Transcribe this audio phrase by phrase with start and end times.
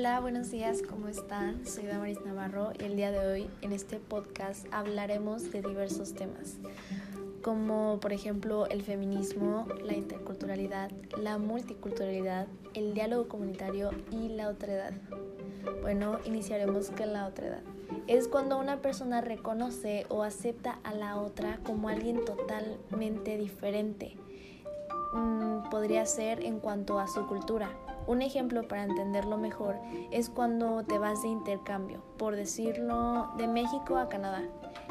[0.00, 1.66] buenos días, ¿cómo están?
[1.66, 6.56] Soy Damaris Navarro y el día de hoy en este podcast hablaremos de diversos temas,
[7.42, 14.94] como por ejemplo el feminismo, la interculturalidad, la multiculturalidad, el diálogo comunitario y la otredad.
[15.82, 17.62] Bueno, iniciaremos con la otredad.
[18.06, 24.16] Es cuando una persona reconoce o acepta a la otra como alguien totalmente diferente.
[25.12, 27.70] Mm, podría ser en cuanto a su cultura,
[28.06, 29.76] un ejemplo para entenderlo mejor
[30.10, 34.42] es cuando te vas de intercambio, por decirlo, de México a Canadá.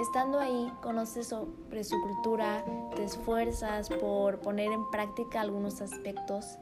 [0.00, 6.58] Estando ahí, conoces sobre su cultura, te esfuerzas por poner en práctica algunos aspectos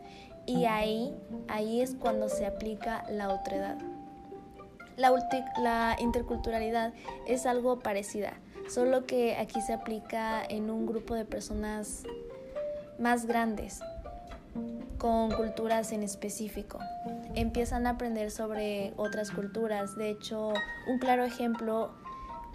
[0.46, 1.14] y ahí,
[1.48, 3.78] ahí es cuando se aplica la otredad.
[4.96, 5.12] La,
[5.60, 6.92] la interculturalidad
[7.26, 12.02] es algo parecida, solo que aquí se aplica en un grupo de personas
[13.00, 13.80] más grandes,
[14.98, 16.78] con culturas en específico.
[17.34, 19.96] Empiezan a aprender sobre otras culturas.
[19.96, 20.52] De hecho,
[20.86, 21.90] un claro ejemplo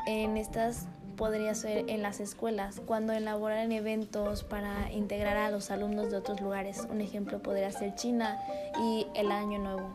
[0.07, 6.11] en estas podría ser en las escuelas, cuando elaboran eventos para integrar a los alumnos
[6.11, 6.87] de otros lugares.
[6.89, 8.37] Un ejemplo podría ser China
[8.79, 9.89] y el Año Nuevo.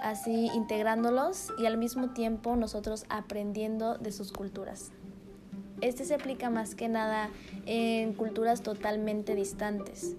[0.00, 4.92] Así integrándolos y al mismo tiempo nosotros aprendiendo de sus culturas.
[5.80, 7.30] Este se aplica más que nada
[7.66, 10.16] en culturas totalmente distantes.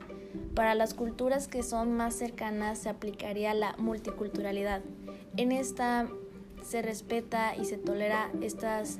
[0.55, 4.81] Para las culturas que son más cercanas se aplicaría la multiculturalidad.
[5.37, 6.07] En esta
[6.63, 8.99] se respeta y se tolera estas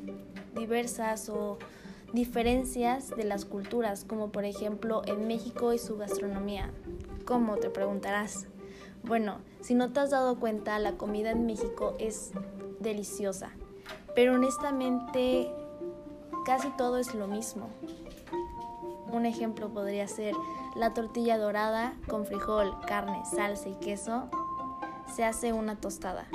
[0.55, 1.57] diversas o
[2.13, 6.71] diferencias de las culturas, como por ejemplo en México y su gastronomía.
[7.25, 7.57] ¿Cómo?
[7.57, 8.47] Te preguntarás.
[9.03, 12.31] Bueno, si no te has dado cuenta, la comida en México es
[12.79, 13.51] deliciosa,
[14.16, 15.49] pero honestamente
[16.45, 17.69] casi todo es lo mismo.
[19.11, 20.35] Un ejemplo podría ser
[20.75, 24.29] la tortilla dorada con frijol, carne, salsa y queso.
[25.16, 26.28] Se hace una tostada.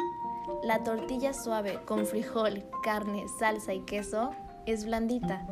[0.63, 4.33] La tortilla suave con frijol, carne, salsa y queso
[4.67, 5.47] es blandita.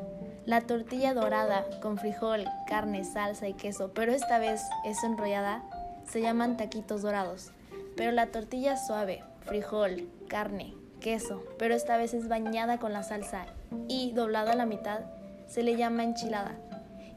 [0.44, 5.62] La tortilla dorada con frijol, carne, salsa y queso, pero esta vez es enrollada,
[6.04, 7.52] se llaman taquitos dorados.
[7.96, 13.46] Pero la tortilla suave, frijol, carne, queso, pero esta vez es bañada con la salsa
[13.88, 15.00] y doblada a la mitad,
[15.46, 16.56] se le llama enchilada.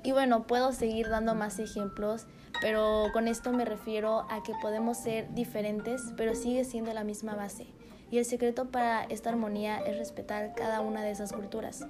[0.04, 2.26] Y bueno, puedo seguir dando más ejemplos,
[2.62, 7.36] pero con esto me refiero a que podemos ser diferentes, pero sigue siendo la misma
[7.36, 7.68] base.
[8.12, 11.86] Y el secreto para esta armonía es respetar cada una de esas culturas.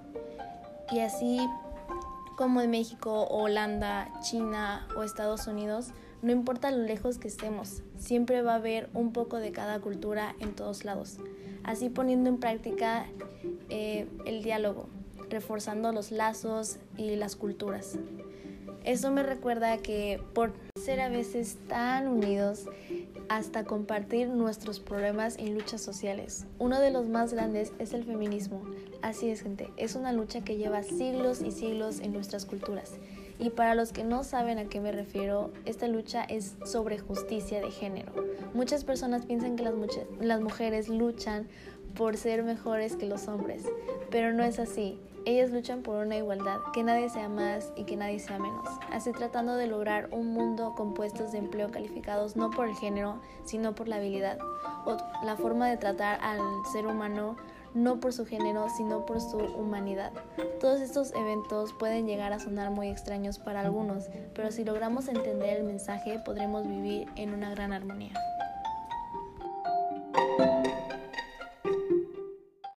[0.91, 1.39] Y así
[2.37, 5.89] como en México, Holanda, China o Estados Unidos,
[6.21, 10.35] no importa lo lejos que estemos, siempre va a haber un poco de cada cultura
[10.39, 11.17] en todos lados.
[11.65, 13.07] Así poniendo en práctica
[13.69, 14.87] eh, el diálogo,
[15.29, 17.97] reforzando los lazos y las culturas.
[18.83, 22.65] Eso me recuerda que por ser a veces tan unidos
[23.29, 26.45] hasta compartir nuestros problemas y luchas sociales.
[26.59, 28.61] Uno de los más grandes es el feminismo.
[29.01, 32.91] Así es, gente, es una lucha que lleva siglos y siglos en nuestras culturas.
[33.37, 37.59] Y para los que no saben a qué me refiero, esta lucha es sobre justicia
[37.59, 38.13] de género.
[38.53, 41.47] Muchas personas piensan que las, mujeres luchan
[41.95, 43.65] por ser mejores que los hombres,
[44.09, 44.99] pero no es así.
[45.25, 49.11] Ellas luchan por una igualdad, que nadie sea más y que nadie sea menos, así
[49.11, 53.73] tratando de lograr un mundo con puestos de empleo calificados no por el género, sino
[53.73, 54.37] por la habilidad,
[54.85, 56.39] o la forma de tratar al
[56.71, 57.37] ser humano
[57.75, 60.11] no por su género, sino por su humanidad.
[60.59, 65.57] Todos estos eventos pueden llegar a sonar muy extraños para algunos, pero si logramos entender
[65.57, 68.13] el mensaje podremos vivir en una gran armonía.